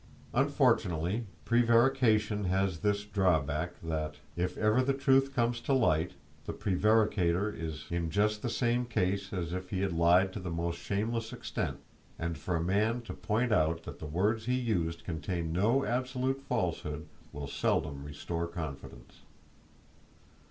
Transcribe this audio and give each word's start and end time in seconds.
Unfortunately, 0.33 1.27
prevarication 1.45 2.45
has 2.45 2.79
this 2.79 3.03
drawback: 3.05 3.73
that, 3.83 4.15
if 4.35 4.57
ever 4.57 4.81
the 4.81 4.95
truth 4.95 5.35
comes 5.35 5.61
to 5.61 5.73
light, 5.73 6.13
the 6.47 6.53
prevaricator 6.53 7.51
is 7.53 7.83
in 7.91 8.09
just 8.09 8.41
the 8.41 8.49
same 8.49 8.83
case 8.87 9.31
as 9.31 9.53
if 9.53 9.69
he 9.69 9.81
had 9.81 9.93
lied 9.93 10.33
to 10.33 10.39
the 10.39 10.49
most 10.49 10.79
shameless 10.79 11.31
extent, 11.31 11.77
and 12.17 12.35
for 12.35 12.55
a 12.55 12.63
man 12.63 13.03
to 13.03 13.13
point 13.13 13.51
out 13.51 13.83
that 13.83 13.99
the 13.99 14.07
words 14.07 14.45
he 14.47 14.55
used 14.55 15.03
contained 15.03 15.53
no 15.53 15.85
absolute 15.85 16.41
falsehood 16.41 17.05
will 17.31 17.45
seldom 17.45 18.03
restore 18.03 18.47
confidence. 18.47 19.21